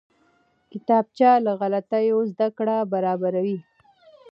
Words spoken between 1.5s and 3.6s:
غلطیو زده کړه برابروي